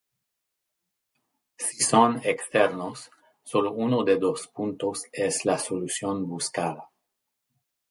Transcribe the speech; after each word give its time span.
Si 1.63 1.83
son 1.83 2.21
externos, 2.23 3.11
solo 3.43 3.71
uno 3.73 4.03
de 4.03 4.17
dos 4.17 4.47
puntos 4.47 5.03
es 5.11 5.45
la 5.45 5.59
solución 5.59 6.25
buscada. 6.27 6.89